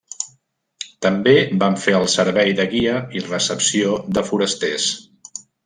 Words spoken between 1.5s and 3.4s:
van fer el servei de guia i